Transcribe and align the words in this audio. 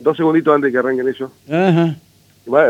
Dos 0.00 0.16
segunditos 0.16 0.54
antes 0.54 0.68
de 0.68 0.72
que 0.72 0.78
arranquen 0.78 1.08
ellos. 1.08 1.30
Ajá. 1.50 1.96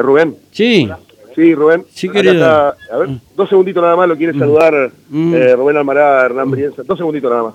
Rubén. 0.03 0.35
Sí. 0.53 0.89
Sí, 1.35 1.55
Rubén. 1.55 1.85
Sí, 1.93 2.09
querido. 2.09 2.33
está- 2.35 2.69
a 2.93 2.97
ver, 2.99 3.09
dos 3.37 3.49
segunditos 3.49 3.83
nada 3.83 3.95
más, 3.97 4.09
lo 4.09 4.17
quiere 4.17 4.33
saludar 4.38 4.91
Mm. 5.10 5.34
eh, 5.34 5.54
Rubén 5.56 5.76
Almará, 5.76 6.24
Hernán 6.24 6.50
Brienza. 6.50 6.82
Dos 6.82 6.96
segunditos 6.96 7.30
nada 7.30 7.42
más. 7.44 7.54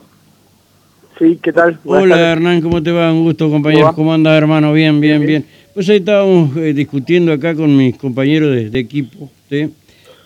Sí, 1.18 1.40
¿qué 1.42 1.52
tal? 1.52 1.80
Buenas 1.84 2.04
Hola 2.06 2.16
tardes. 2.16 2.32
Hernán, 2.38 2.62
¿cómo 2.62 2.82
te 2.84 2.92
va? 2.92 3.12
Un 3.12 3.24
gusto, 3.24 3.50
compañero. 3.50 3.86
¿Cómo? 3.88 3.96
¿Cómo 3.96 4.14
andas, 4.14 4.38
hermano? 4.38 4.72
Bien, 4.74 5.00
bien, 5.00 5.26
bien. 5.26 5.46
Pues 5.74 5.88
ahí 5.90 5.98
estábamos 5.98 6.56
eh, 6.58 6.74
discutiendo 6.74 7.32
acá 7.32 7.56
con 7.56 7.76
mis 7.76 7.98
compañeros 7.98 8.54
de, 8.56 8.70
de 8.70 8.80
equipo, 8.80 9.30
¿sí? 9.50 9.70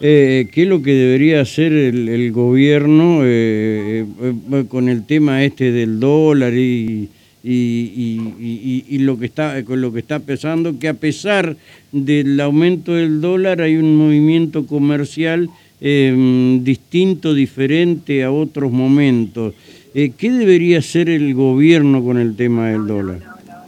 Eh, 0.01 0.49
qué 0.51 0.63
es 0.63 0.67
lo 0.67 0.81
que 0.81 0.91
debería 0.93 1.39
hacer 1.41 1.71
el, 1.71 2.09
el 2.09 2.31
gobierno 2.33 3.19
eh, 3.23 4.05
eh, 4.51 4.65
con 4.67 4.89
el 4.89 5.05
tema 5.05 5.43
este 5.43 5.71
del 5.71 5.99
dólar 6.01 6.53
y, 6.53 7.09
y, 7.47 7.91
y- 7.95 8.83
y- 8.89 8.95
y 8.95 8.97
lo 8.99 9.19
que 9.19 9.27
está 9.27 9.63
con 9.63 9.79
lo 9.79 9.93
que 9.93 9.99
está 9.99 10.19
pesando, 10.19 10.79
que 10.79 10.87
a 10.87 10.95
pesar 10.95 11.55
del 11.91 12.39
aumento 12.41 12.93
del 12.95 13.21
dólar 13.21 13.61
hay 13.61 13.75
un 13.75 13.95
movimiento 13.95 14.65
comercial 14.65 15.49
eh, 15.79 16.59
distinto, 16.63 17.35
diferente 17.35 18.23
a 18.23 18.31
otros 18.31 18.71
momentos. 18.71 19.53
Eh, 19.93 20.11
¿Qué 20.17 20.31
debería 20.31 20.79
hacer 20.79 21.07
el 21.09 21.33
gobierno 21.35 22.03
con 22.03 22.17
el 22.17 22.35
tema 22.35 22.69
del 22.69 22.87
dólar 22.87 23.19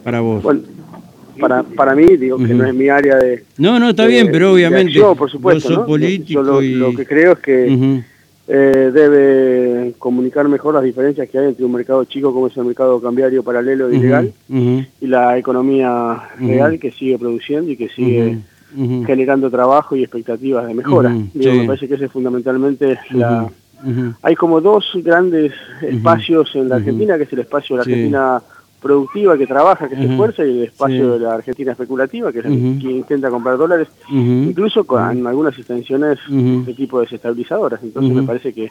para 0.04 0.22
vos? 0.22 0.42
Bueno, 0.42 0.62
para, 1.40 1.62
para 1.62 1.94
mí, 1.96 2.06
digo 2.18 2.38
que 2.40 2.54
no 2.56 2.66
es 2.66 2.74
mi 2.74 2.90
área 2.90 3.16
de... 3.18 3.44
no, 3.60 3.78
no, 3.80 3.90
está 3.92 4.04
de- 4.04 4.10
bien, 4.10 4.30
pero 4.32 4.54
obviamente 4.54 4.94
acción, 4.94 5.16
por 5.16 5.30
supuesto, 5.30 5.60
vos 5.70 5.76
sos 5.76 5.82
¿no? 5.84 5.86
político 5.86 6.44
Yo 6.44 6.62
lo, 6.62 6.96
que 6.96 7.06
creo 7.06 7.34
es 7.34 7.40
que 7.40 8.02
eh, 8.48 8.92
debe 8.94 9.94
comunicar 10.00 10.48
mejor 10.48 10.76
las 10.76 10.84
diferencias 10.84 11.30
que 11.30 11.38
hay 11.38 11.48
entre 11.48 11.66
un 11.66 11.74
mercado 11.74 12.06
chico 12.06 12.34
como 12.34 12.48
es 12.48 12.56
el 12.56 12.66
mercado 12.66 13.02
cambiario 13.02 13.44
paralelo 13.44 13.90
e 13.90 13.98
ilegal 13.98 14.34
ujú, 14.48 14.86
y 15.02 15.08
la 15.08 15.38
economía 15.38 16.30
real 16.40 16.80
que 16.80 16.92
sigue 16.92 17.18
produciendo 17.18 17.72
y 17.72 17.76
que 17.76 17.90
sigue 17.90 18.40
generando 19.06 19.50
trabajo 19.50 19.96
y 19.96 20.04
expectativas 20.04 20.68
de 20.68 20.74
mejora. 20.74 21.10
Digo, 21.34 21.52
sí. 21.52 21.60
Me 21.60 21.66
parece 21.66 21.88
que 21.88 21.96
ese 21.96 22.06
es 22.06 22.12
fundamentalmente 22.12 23.00
la... 23.12 23.50
Hay 24.24 24.36
como 24.36 24.60
dos 24.60 24.92
grandes 24.96 25.54
espacios 25.82 26.56
en 26.56 26.70
la. 26.70 26.78
Argentina, 26.78 27.16
que 27.18 27.24
es 27.24 27.34
el 27.34 27.40
espacio 27.40 27.76
de 27.76 27.80
la 27.80 27.84
Sí. 28.42 28.57
Productiva 28.82 29.36
que 29.38 29.48
trabaja, 29.48 29.90
que 29.90 29.96
se 29.96 30.06
esfuerza, 30.06 30.46
y 30.46 30.50
el 30.60 30.64
espacio 30.66 31.04
Sí. 31.06 31.12
de 31.12 31.20
la 31.20 31.34
Argentina 31.34 31.72
especulativa, 31.72 32.32
que 32.32 32.40
es 32.40 32.46
Ujú. 32.46 32.80
que 32.80 32.92
intenta 32.92 33.30
comprar 33.32 33.58
dólares, 33.58 33.88
incluso 34.10 34.84
con 34.84 35.26
algunas 35.26 35.58
extensiones 35.58 36.20
de 36.30 36.74
tipo 36.76 37.00
desestabilizadoras. 37.02 37.82
Entonces 37.82 38.14
me 38.14 38.22
parece 38.24 38.54
que, 38.54 38.70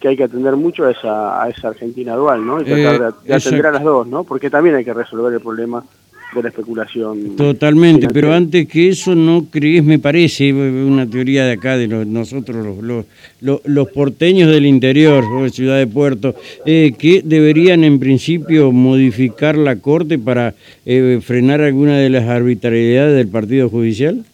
que 0.00 0.08
hay 0.08 0.16
que 0.16 0.24
atender 0.24 0.56
mucho 0.56 0.84
a 0.86 0.90
esa, 0.90 1.40
a 1.42 1.48
esa 1.50 1.68
Argentina 1.68 2.14
dual, 2.16 2.44
¿no? 2.44 2.60
Y 2.60 2.64
tratar 2.64 2.94
Eh, 2.94 2.98
de, 3.22 3.28
de 3.28 3.34
atender 3.34 3.66
a 3.66 3.72
las 3.72 3.84
dos, 3.84 4.06
¿no? 4.08 4.24
Porque 4.24 4.50
también 4.50 4.74
hay 4.74 4.84
que 4.84 4.92
resolver 4.94 5.32
el 5.32 5.40
problema 5.40 5.84
de 6.34 6.42
la 6.42 6.48
especulación. 6.50 7.36
Totalmente, 7.36 8.00
financiera. 8.02 8.12
pero 8.12 8.32
antes 8.34 8.68
que 8.68 8.88
eso 8.90 9.14
no 9.14 9.46
crees, 9.50 9.82
me 9.82 9.98
parece, 9.98 10.52
una 10.52 11.08
teoría 11.08 11.44
de 11.46 11.52
acá, 11.52 11.76
de 11.76 11.88
los- 11.88 12.06
nosotros 12.06 12.64
los, 12.82 13.06
los, 13.40 13.60
los- 13.64 13.88
porteños 13.88 14.50
del 14.50 14.66
interior, 14.66 15.24
o 15.24 15.44
de 15.44 15.50
Ciudad 15.50 15.78
de 15.78 15.86
Puerto, 15.86 16.34
eh, 16.66 16.92
que 16.98 17.22
deberían 17.24 17.82
en 17.82 17.98
principio 17.98 18.70
modificar 18.72 19.56
la 19.56 19.76
Corte 19.76 20.18
para 20.18 20.54
eh, 20.84 21.20
frenar 21.22 21.60
alguna 21.62 21.96
de 21.98 22.10
las 22.10 22.28
arbitrariedades 22.28 23.16
del 23.16 23.28
Partido 23.28 23.68
Judicial. 23.70 24.24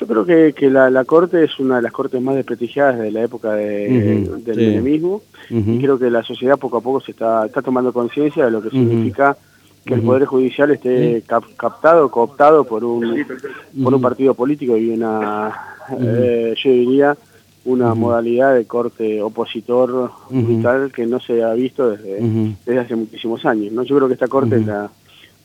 Yo 0.00 0.06
creo 0.06 0.24
que, 0.24 0.52
que 0.52 0.68
la, 0.70 0.90
la 0.90 1.04
Corte 1.04 1.44
es 1.44 1.58
una 1.60 1.76
de 1.76 1.82
las 1.82 1.92
cortes 1.92 2.20
más 2.20 2.34
desprestigiadas 2.34 2.98
de 2.98 3.10
la 3.12 3.22
época 3.22 3.52
de- 3.54 4.24
Ujú, 4.28 4.42
del 4.44 4.54
sí. 4.56 4.60
menemismo 4.60 5.22
y 5.50 5.78
creo 5.78 5.98
que 5.98 6.10
la 6.10 6.22
sociedad 6.22 6.58
poco 6.58 6.78
a 6.78 6.80
poco 6.80 7.00
se 7.00 7.10
está, 7.12 7.44
está 7.46 7.60
tomando 7.62 7.92
conciencia 7.92 8.44
de 8.46 8.50
lo 8.50 8.62
que 8.62 8.70
significa 8.70 9.36
que 9.84 9.94
el. 9.94 10.00
Poder 10.02 10.24
Judicial 10.26 10.70
esté 10.70 11.22
cap- 11.26 11.44
captado, 11.56 12.10
cooptado 12.10 12.64
por 12.64 12.84
un, 12.84 13.24
por 13.82 13.94
un 13.94 14.00
partido 14.00 14.34
político 14.34 14.76
y 14.76 14.90
una, 14.90 15.52
eh, 16.00 16.54
yo 16.62 16.70
diría, 16.70 17.16
una 17.64 17.94
modalidad 17.94 18.54
de 18.54 18.64
corte 18.64 19.22
opositor 19.22 20.10
brutal 20.30 20.90
que 20.92 21.06
no 21.06 21.20
se 21.20 21.42
ha 21.42 21.52
visto 21.54 21.90
desde, 21.90 22.18
desde 22.66 22.80
hace 22.80 22.96
muchísimos 22.96 23.44
años. 23.46 23.72
¿no? 23.72 23.82
Yo 23.84 23.96
creo 23.96 24.08
que 24.08 24.14
esta 24.14 24.26
corte 24.28 24.56
es, 24.56 24.66
la- 24.66 24.90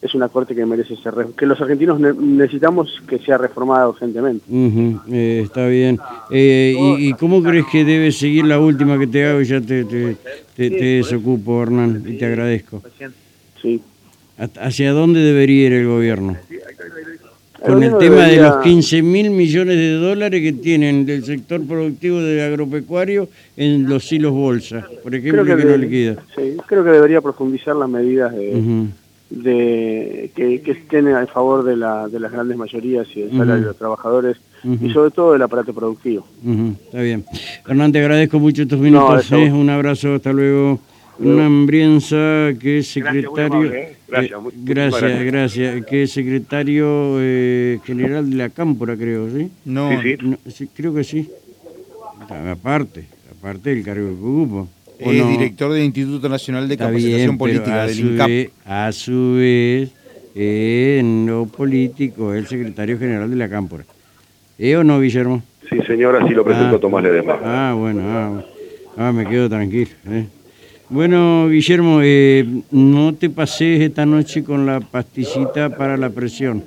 es 0.02 0.14
una 0.14 0.28
corte 0.30 0.53
que 0.56 0.64
merece 0.66 0.96
ser, 0.97 1.14
re- 1.16 1.28
que 1.36 1.46
los 1.47 1.59
argentinos 1.59 2.00
ne- 2.00 2.14
necesitamos 2.14 3.02
que 3.08 3.18
sea 3.20 3.38
reformada 3.40 3.90
urgentemente. 3.90 4.44
Eh, 5.12 5.42
está 5.44 5.68
bien. 5.68 6.00
Eh, 6.30 6.76
y, 7.00 7.09
y 7.09 7.14
cómo 7.14 7.42
crees 7.42 7.66
que 7.72 7.84
debe 7.84 8.12
seguir 8.12 8.46
la 8.46 8.59
última 8.59 8.97
que 9.00 9.08
te 9.08 9.26
hago? 9.26 9.42
Y 9.42 9.46
ya 9.46 9.59
te, 9.59 9.86
te, 9.86 10.16
te- 10.56 10.70
te 10.70 10.86
desocupo, 10.86 11.62
Hernán, 11.64 12.03
y 12.08 12.14
te 12.18 12.26
agradezco. 12.26 12.81
Sí. 13.62 13.81
¿Hacia- 14.38 14.64
¿Hacia 14.64 14.92
dónde 14.92 15.20
debería 15.22 15.68
ir 15.68 15.74
el 15.74 15.88
gobierno? 15.88 16.38
Con 17.66 17.81
el 17.81 17.98
tema 17.98 18.25
de 18.28 18.38
los 18.38 18.58
15 18.58 19.02
mil 19.02 19.31
millones 19.31 19.75
de 19.75 19.94
dólares 19.94 20.42
que 20.42 20.53
tienen 20.53 21.06
del 21.08 21.25
sector 21.25 21.62
productivo 21.66 22.20
del 22.22 22.40
agropecuario 22.42 23.28
en 23.58 23.90
los 23.90 24.12
hilos 24.12 24.31
bolsa, 24.31 24.86
por 25.03 25.16
ejemplo, 25.16 25.44
que, 25.44 25.56
no 25.56 25.72
de- 25.72 25.78
liquida. 25.80 26.16
sí, 26.36 26.56
creo 26.68 26.84
que 26.84 26.92
debería 26.92 27.20
profundizar 27.20 27.76
las 27.76 27.90
medidas 27.90 28.31
de, 28.36 28.86
de 29.31 30.31
que, 30.36 30.62
que 30.62 30.72
estén 30.72 31.08
a 31.09 31.26
favor 31.28 31.64
de, 31.64 31.76
la, 31.76 32.08
de 32.08 32.20
las 32.20 32.31
grandes 32.31 32.58
mayorías 32.58 33.08
y 33.16 33.22
del 33.22 33.31
salario 33.31 33.56
de 33.62 33.68
los 33.70 33.78
trabajadores 33.78 34.38
y 34.64 34.90
sobre 34.92 35.12
todo 35.12 35.34
del 35.34 35.42
aparato 35.42 35.74
productivo. 35.74 36.28
está 36.86 37.02
bien. 37.02 37.26
Hernán, 37.68 37.92
te 37.92 38.00
agradezco 38.00 38.40
mucho 38.40 38.62
estos 38.62 38.80
minutos. 38.80 39.26
eso. 39.26 39.36
¿eh? 39.38 39.52
Un 39.52 39.70
abrazo, 39.70 40.14
hasta 40.16 40.31
luego. 40.31 40.80
Hernán 41.19 41.66
Brienza, 41.66 42.50
que 42.59 42.79
es 42.79 42.88
secretario... 42.88 43.73
¿eh? 43.73 43.95
Gracias, 44.07 44.31
eh, 44.31 44.41
muy- 44.41 44.53
gracias, 44.55 45.01
gracias. 45.01 45.25
gracias. 45.25 45.85
Que 45.85 46.03
es 46.03 46.11
secretario 46.11 47.17
eh, 47.19 47.79
general 47.85 48.29
de 48.29 48.35
la 48.35 48.50
Cámpora, 48.50 48.95
creo, 48.95 49.29
¿sí? 49.29 49.50
No, 49.66 49.89
Sí, 50.01 50.16
sí. 50.17 50.17
No, 50.25 50.38
sí, 50.50 50.69
creo 50.73 50.94
que 50.94 51.03
sí. 51.03 51.29
Ah, 52.29 52.51
Aparte, 52.51 53.05
aparte 53.38 53.69
del 53.72 53.83
cargo 53.83 54.07
que 54.07 54.13
ocupo. 54.13 54.67
¿O 55.03 55.11
es 55.11 55.17
no? 55.23 55.29
director 55.29 55.72
del 55.73 55.83
Instituto 55.83 56.28
Nacional 56.29 56.67
de 56.67 56.73
Está 56.75 56.85
Capacitación 56.88 57.19
bien, 57.28 57.38
Política, 57.38 57.84
a 57.84 57.85
del 57.88 57.95
su 57.95 58.01
INCAP. 58.07 58.28
vez, 58.28 58.49
a 58.66 58.91
su 58.91 59.34
vez, 59.35 59.91
en 60.35 61.25
lo 61.28 61.45
político, 61.45 62.34
es 62.34 62.39
el 62.44 62.47
secretario 62.47 62.97
general 62.97 63.29
de 63.29 63.35
la 63.35 63.47
Cámpora. 63.49 63.84
¿Eh 64.57 64.75
o 64.75 64.84
no, 64.84 64.99
Guillermo? 64.99 65.44
Sí, 65.69 65.78
señora, 65.85 66.23
así 66.23 66.34
lo 66.34 66.44
presentó 66.44 66.78
Ah. 66.78 66.79
Tomás 66.79 67.03
Ledesma. 67.03 67.39
Ah, 67.44 67.75
bueno, 67.78 68.01
ah. 68.05 68.44
Ah, 68.97 69.11
me 69.11 69.25
quedo 69.28 69.47
tranquilo. 69.49 69.89
eh. 70.09 70.25
Bueno, 70.90 71.50
Guillermo, 71.50 72.00
eh, 72.02 72.46
no 72.72 73.14
te 73.14 73.30
pases 73.30 73.81
esta 73.81 74.06
noche 74.06 74.44
con 74.44 74.66
la 74.66 74.80
pastillita 74.80 75.70
para 75.75 75.98
la 75.98 76.09
presión. 76.09 76.64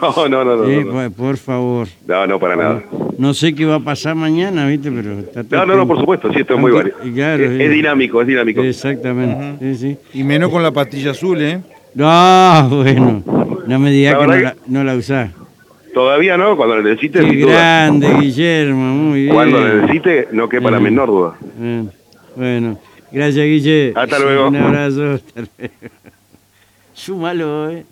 No, 0.00 0.28
no, 0.28 0.44
no, 0.44 0.56
no. 0.56 0.64
eh, 0.64 0.84
no, 0.84 1.02
no. 1.02 1.10
por- 1.12 1.36
favor. 1.36 1.86
No, 2.08 2.26
no, 2.26 2.40
para 2.40 2.56
nada. 2.56 2.82
No 3.18 3.32
sé 3.34 3.54
qué 3.54 3.64
va 3.66 3.76
a 3.76 3.80
pasar 3.80 4.14
mañana, 4.16 4.66
¿viste? 4.66 4.90
Pero 4.90 5.20
está 5.20 5.44
todo 5.44 5.60
No, 5.60 5.66
no, 5.66 5.76
no, 5.76 5.86
por 5.86 6.00
supuesto, 6.00 6.32
sí, 6.32 6.40
esto 6.40 6.54
es 6.54 6.60
muy 6.60 6.72
válido. 6.72 6.96
claro, 7.14 7.44
es, 7.44 7.60
es 7.60 7.70
dinámico, 7.70 8.20
es 8.20 8.26
dinámico. 8.26 8.62
Exactamente. 8.62 9.74
sí, 9.76 9.96
sí. 10.12 10.18
Y 10.18 10.24
menos 10.24 10.50
con 10.50 10.62
la 10.62 10.72
pastilla 10.72 11.12
azul, 11.12 11.40
¿eh? 11.40 11.60
No, 11.94 12.68
bueno, 12.70 13.22
no 13.66 13.78
me 13.78 13.90
digas 13.90 14.14
La 14.14 14.20
que 14.20 14.26
no 14.26 14.36
la, 14.42 14.56
no 14.66 14.84
la 14.84 14.94
usás. 14.96 15.30
Todavía 15.94 16.36
no, 16.36 16.56
cuando 16.56 16.76
lo 16.76 16.82
necesite, 16.82 17.20
Qué 17.20 17.36
duda. 17.42 17.52
grande, 17.52 18.08
Guillermo, 18.20 18.94
muy 18.94 19.22
bien. 19.22 19.34
Cuando 19.34 19.60
lo 19.60 19.74
necesite, 19.82 20.28
no 20.32 20.48
quepa 20.48 20.70
la 20.70 20.78
Eh. 20.78 20.80
menor 20.80 21.08
duda. 21.08 21.34
Bien. 21.58 21.90
Bueno, 22.34 22.78
gracias, 23.10 23.44
Guille. 23.44 23.92
Hasta 23.94 24.18
luego. 24.18 24.48
Un 24.48 24.56
abrazo. 24.56 25.12
Hasta 25.12 25.40
luego. 25.58 25.74
Súmalo, 26.94 27.70
¿eh? 27.70 27.84